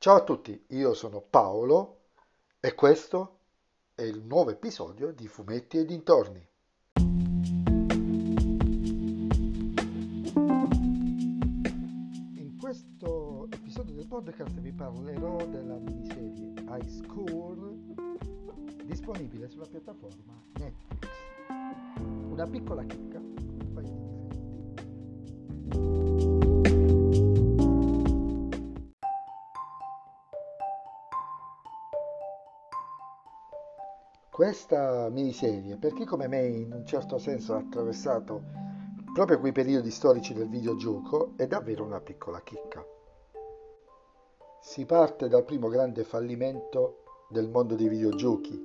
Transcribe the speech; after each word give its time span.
Ciao 0.00 0.14
a 0.14 0.22
tutti, 0.22 0.64
io 0.68 0.94
sono 0.94 1.20
Paolo 1.20 2.02
e 2.60 2.72
questo 2.76 3.40
è 3.96 4.02
il 4.02 4.22
nuovo 4.22 4.50
episodio 4.50 5.10
di 5.10 5.26
Fumetti 5.26 5.78
e 5.78 5.84
dintorni. 5.84 6.48
In 12.36 12.56
questo 12.60 13.48
episodio 13.50 13.96
del 13.96 14.06
podcast 14.06 14.60
vi 14.60 14.72
parlerò 14.72 15.36
della 15.46 15.78
miniserie 15.78 16.52
High 16.68 16.86
School 16.86 17.96
disponibile 18.84 19.48
sulla 19.48 19.66
piattaforma 19.66 20.40
Netflix. 20.60 21.08
Una 22.30 22.46
piccola 22.46 22.84
chicca, 22.84 23.20
Questa 34.38 35.08
miniserie, 35.08 35.74
per 35.78 35.94
chi 35.94 36.04
come 36.04 36.28
me 36.28 36.46
in 36.46 36.72
un 36.72 36.86
certo 36.86 37.18
senso 37.18 37.54
ha 37.54 37.58
attraversato 37.58 38.40
proprio 39.12 39.40
quei 39.40 39.50
periodi 39.50 39.90
storici 39.90 40.32
del 40.32 40.48
videogioco, 40.48 41.32
è 41.34 41.48
davvero 41.48 41.82
una 41.82 41.98
piccola 41.98 42.40
chicca. 42.42 42.86
Si 44.60 44.86
parte 44.86 45.26
dal 45.26 45.42
primo 45.42 45.66
grande 45.66 46.04
fallimento 46.04 47.26
del 47.28 47.48
mondo 47.48 47.74
dei 47.74 47.88
videogiochi, 47.88 48.62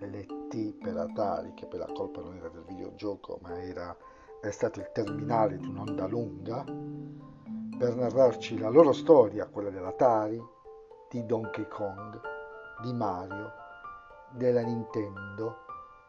l'ET 0.00 0.72
per 0.82 0.96
Atari, 0.96 1.52
che 1.52 1.66
per 1.66 1.80
la 1.80 1.92
colpa 1.92 2.22
non 2.22 2.34
era 2.34 2.48
del 2.48 2.64
videogioco, 2.66 3.38
ma 3.42 3.62
era, 3.62 3.94
è 4.40 4.50
stato 4.50 4.80
il 4.80 4.88
terminale 4.94 5.58
di 5.58 5.66
un'onda 5.66 6.06
lunga, 6.06 6.64
per 6.64 7.94
narrarci 7.94 8.58
la 8.58 8.70
loro 8.70 8.94
storia, 8.94 9.46
quella 9.46 9.68
dell'Atari, 9.68 10.42
di 11.10 11.26
Donkey 11.26 11.68
Kong, 11.68 12.18
di 12.80 12.94
Mario, 12.94 13.64
della 14.30 14.62
Nintendo 14.62 15.56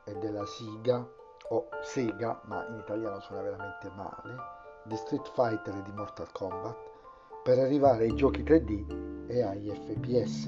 e 0.04 0.16
della 0.16 0.46
Sega 0.46 1.06
o 1.50 1.68
Sega, 1.82 2.42
ma 2.46 2.66
in 2.68 2.80
italiano 2.80 3.20
suona 3.22 3.42
veramente 3.42 3.90
male, 3.96 4.36
di 4.84 4.96
Street 4.96 5.30
Fighter 5.34 5.76
e 5.76 5.82
di 5.84 5.92
Mortal 5.92 6.32
Kombat, 6.32 6.78
per 7.44 7.60
arrivare 7.60 8.06
ai 8.06 8.16
giochi 8.16 8.44
3D 8.44 9.28
e 9.28 9.42
agli 9.42 9.70
FPS. 9.70 10.48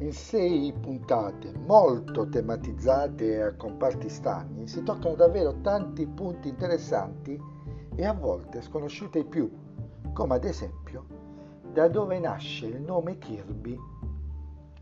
In 0.00 0.12
sei 0.12 0.72
puntate 0.72 1.52
molto 1.66 2.28
tematizzate 2.28 3.42
a 3.42 3.56
comparti 3.56 4.08
stagni 4.08 4.68
si 4.68 4.82
toccano 4.82 5.14
davvero 5.14 5.60
tanti 5.60 6.06
punti 6.06 6.48
interessanti 6.48 7.40
e 7.96 8.04
a 8.04 8.12
volte 8.12 8.62
sconosciuti 8.62 9.18
ai 9.18 9.24
più, 9.24 9.50
come 10.12 10.36
ad 10.36 10.44
esempio 10.44 11.18
da 11.72 11.88
dove 11.88 12.18
nasce 12.18 12.66
il 12.66 12.80
nome 12.80 13.18
Kirby 13.18 13.78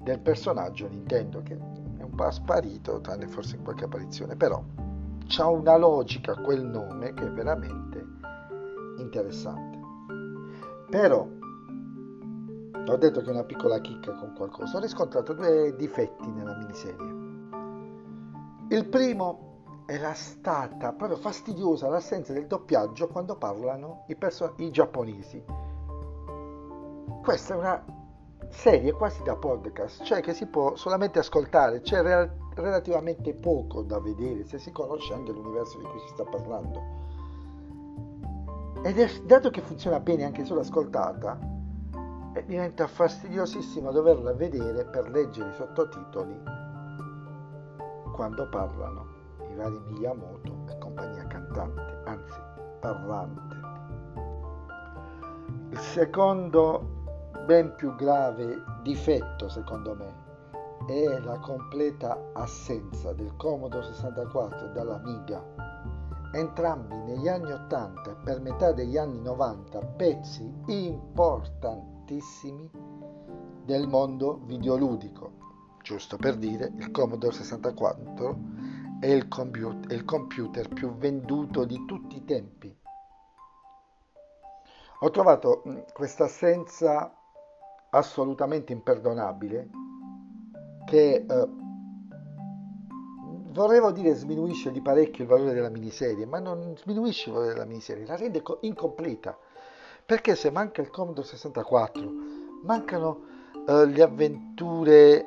del 0.07 0.21
personaggio 0.21 0.87
Nintendo 0.87 1.43
che 1.43 1.55
è 1.55 2.03
un 2.03 2.15
po' 2.15 2.31
sparito, 2.31 3.01
tranne 3.01 3.27
forse 3.27 3.57
in 3.57 3.65
qualche 3.65 3.87
apparizione, 3.87 4.37
però 4.37 4.63
c'ha 5.27 5.49
una 5.49 5.77
logica 5.77 6.37
quel 6.37 6.65
nome 6.65 7.13
che 7.13 7.27
è 7.27 7.31
veramente 7.33 8.07
interessante. 8.99 9.81
Però 10.89 11.27
ho 12.87 12.97
detto 12.97 13.21
che 13.21 13.27
è 13.27 13.31
una 13.31 13.43
piccola 13.43 13.81
chicca 13.81 14.15
con 14.15 14.33
qualcosa, 14.37 14.77
ho 14.77 14.81
riscontrato 14.81 15.33
due 15.33 15.75
difetti 15.77 16.31
nella 16.31 16.57
miniserie. 16.57 17.15
Il 18.69 18.87
primo 18.89 19.65
la 19.89 20.15
stata 20.15 20.93
proprio 20.93 21.19
fastidiosa 21.19 21.89
l'assenza 21.89 22.33
del 22.33 22.47
doppiaggio 22.47 23.09
quando 23.09 23.35
parlano 23.35 24.05
i, 24.07 24.15
perso- 24.15 24.55
i 24.59 24.71
giapponesi. 24.71 25.43
Questa 27.25 27.55
è 27.55 27.57
una 27.57 27.85
serie 28.51 28.93
quasi 28.93 29.23
da 29.23 29.37
podcast, 29.37 30.03
cioè 30.05 30.21
che 30.21 30.35
si 30.35 30.47
può 30.47 30.77
solamente 30.77 31.19
ascoltare, 31.19 31.81
c'è 31.81 32.03
re- 32.03 32.37
relativamente 32.55 33.35
poco 33.35 33.83
da 33.83 34.01
vedere 34.01 34.45
se 34.45 34.59
si 34.59 34.73
conosce 34.73 35.13
anche 35.13 35.33
l'universo 35.33 35.79
di 35.79 35.85
cui 35.85 36.01
si 36.01 36.09
sta 36.09 36.25
parlando. 36.25 37.05
Ed 38.83 38.99
è, 38.99 39.09
dato 39.25 39.51
che 39.51 39.61
funziona 39.61 40.01
bene 40.01 40.25
anche 40.25 40.45
solo 40.45 40.61
ascoltata, 40.61 41.39
eh, 42.35 42.45
diventa 42.45 42.87
fastidiosissimo 42.87 43.91
doverla 43.91 44.33
vedere 44.35 44.85
per 44.85 45.11
leggere 45.11 45.51
i 45.51 45.55
sottotitoli 45.55 46.39
quando 48.13 48.49
parlano 48.49 49.07
i 49.51 49.55
vari 49.55 49.81
Miyamoto 49.89 50.65
e 50.69 50.79
compagnia 50.79 51.27
cantante, 51.27 52.01
anzi 52.05 52.41
parlante. 52.81 53.55
Il 55.71 55.79
secondo 55.79 56.96
ben 57.47 57.75
più 57.77 57.95
grave 57.95 58.61
difetto, 58.83 59.49
secondo 59.49 59.95
me, 59.95 60.25
è 60.85 61.19
la 61.21 61.39
completa 61.39 62.31
assenza 62.33 63.13
del 63.13 63.37
Commodore 63.37 63.87
64 63.87 64.67
e 64.67 64.73
dall'Amiga. 64.73 65.45
Entrambi 66.33 66.97
negli 66.97 67.29
anni 67.29 67.53
80 67.53 68.11
e 68.11 68.15
per 68.25 68.41
metà 68.41 68.73
degli 68.73 68.99
anni 68.99 69.21
90 69.21 69.79
pezzi 69.79 70.53
importantissimi 70.67 72.69
del 73.65 73.87
mondo 73.87 74.41
videoludico. 74.45 75.45
Giusto 75.83 76.17
per 76.17 76.37
dire, 76.37 76.73
il 76.79 76.91
Commodore 76.91 77.33
64 77.33 78.39
è 78.99 79.07
il, 79.07 79.29
computer, 79.29 79.89
è 79.89 79.95
il 79.95 80.05
computer 80.05 80.69
più 80.69 80.97
venduto 80.97 81.65
di 81.65 81.85
tutti 81.87 82.17
i 82.17 82.25
tempi. 82.25 82.77
Ho 85.01 85.11
trovato 85.11 85.63
questa 85.93 86.25
assenza 86.25 87.15
assolutamente 87.97 88.73
imperdonabile 88.73 89.69
che 90.87 91.25
eh, 91.29 91.49
vorrei 93.51 93.93
dire 93.93 94.15
sminuisce 94.15 94.71
di 94.71 94.81
parecchio 94.81 95.25
il 95.25 95.31
valore 95.31 95.55
della 95.55 95.71
miniserie, 95.71 96.27
ma 96.27 96.39
non 96.39 96.77
sminuisce 96.77 97.29
il 97.29 97.35
valore 97.35 97.53
della 97.53 97.65
miniserie, 97.65 98.07
la 98.07 98.17
rende 98.17 98.43
incompleta. 98.61 99.37
Perché 100.05 100.37
se 100.37 100.51
manca 100.51 100.83
il 100.83 100.91
Commodore 100.91 101.27
64, 101.27 102.13
mancano 102.63 103.21
eh, 103.67 103.87
le 103.87 104.03
avventure 104.03 105.27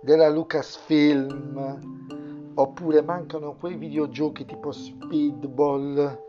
della 0.00 0.30
Lucasfilm, 0.30 2.52
oppure 2.54 3.02
mancano 3.02 3.56
quei 3.56 3.74
videogiochi 3.74 4.44
tipo 4.44 4.70
Speedball 4.70 6.22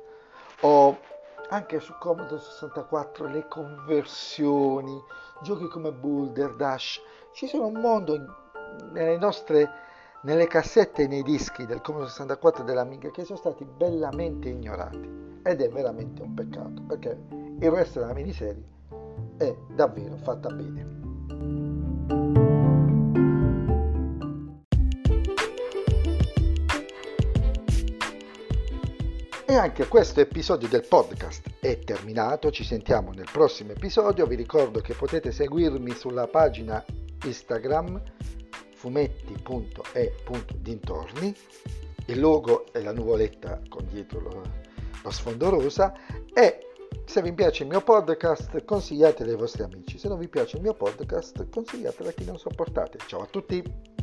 o 0.62 0.98
anche 1.50 1.80
su 1.80 1.94
Commodore 2.00 2.42
64 2.42 3.28
le 3.28 3.48
conversioni, 3.48 5.02
giochi 5.42 5.68
come 5.68 5.92
Boulder 5.92 6.56
Dash, 6.56 7.02
ci 7.34 7.48
sono 7.48 7.68
un 7.68 7.80
mondo 7.80 8.18
nelle 8.92 9.18
nostre 9.18 9.84
nelle 10.26 10.48
cassette 10.48 11.04
e 11.04 11.08
nei 11.08 11.22
dischi 11.22 11.66
del 11.66 11.82
Commodore 11.82 12.10
64 12.10 12.64
e 12.64 12.66
dell'Amiga 12.66 13.12
che 13.12 13.24
sono 13.24 13.38
stati 13.38 13.64
bellamente 13.64 14.50
ignorati 14.50 15.40
ed 15.44 15.62
è 15.62 15.70
veramente 15.70 16.24
un 16.24 16.34
peccato 16.34 16.82
perché 16.88 17.18
il 17.60 17.72
resto 17.72 18.00
della 18.00 18.14
miniserie 18.14 18.64
è 19.38 19.56
davvero 19.70 20.18
fatta 20.18 20.50
bene. 20.50 21.65
E 29.48 29.54
anche 29.54 29.88
questo 29.88 30.22
episodio 30.22 30.68
del 30.68 30.88
podcast 30.88 31.58
è 31.60 31.78
terminato, 31.78 32.50
ci 32.50 32.64
sentiamo 32.64 33.12
nel 33.12 33.30
prossimo 33.32 33.74
episodio, 33.74 34.26
vi 34.26 34.34
ricordo 34.34 34.82
che 34.82 34.96
potete 34.96 35.32
seguirmi 35.32 35.92
sulla 35.92 36.26
pagina 36.26 36.84
Instagram 37.24 38.02
fumetti.e.dintorni, 38.74 41.36
il 42.08 42.20
logo 42.20 42.66
è 42.72 42.82
la 42.82 42.92
nuvoletta 42.92 43.62
con 43.70 43.88
dietro 43.88 44.20
lo, 44.20 44.42
lo 45.04 45.12
sfondo 45.12 45.50
rosa 45.50 45.94
e 46.34 46.58
se 47.06 47.22
vi 47.22 47.32
piace 47.32 47.62
il 47.64 47.70
mio 47.70 47.82
podcast 47.82 48.66
consigliatelo 48.66 49.30
ai 49.30 49.38
vostri 49.38 49.62
amici, 49.62 50.00
se 50.00 50.08
non 50.08 50.18
vi 50.18 50.28
piace 50.28 50.58
il 50.58 50.64
mio 50.64 50.74
podcast 50.74 51.50
consigliatelo 51.50 52.10
a 52.10 52.14
chi 52.14 52.26
non 52.26 52.40
sopportate. 52.40 52.98
Ciao 53.06 53.22
a 53.22 53.28
tutti! 53.28 53.95